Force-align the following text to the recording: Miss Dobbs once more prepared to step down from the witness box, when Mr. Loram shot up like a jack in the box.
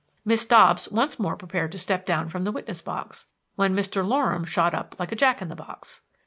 Miss 0.25 0.47
Dobbs 0.47 0.89
once 0.89 1.19
more 1.19 1.35
prepared 1.35 1.71
to 1.73 1.77
step 1.77 2.07
down 2.07 2.27
from 2.27 2.43
the 2.43 2.51
witness 2.51 2.81
box, 2.81 3.27
when 3.55 3.75
Mr. 3.75 4.03
Loram 4.03 4.45
shot 4.45 4.73
up 4.73 4.95
like 4.97 5.11
a 5.11 5.15
jack 5.15 5.43
in 5.43 5.49
the 5.49 5.55
box. 5.55 6.01